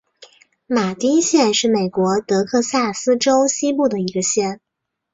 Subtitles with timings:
[0.65, 4.59] 马丁县是美国德克萨斯州西部的一个县。